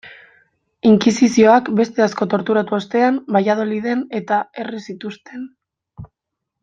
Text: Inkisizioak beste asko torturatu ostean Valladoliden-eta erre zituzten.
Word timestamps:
Inkisizioak 0.91 1.67
beste 1.79 2.05
asko 2.05 2.27
torturatu 2.31 2.77
ostean 2.79 3.21
Valladoliden-eta 3.37 4.41
erre 4.65 4.83
zituzten. 4.91 5.45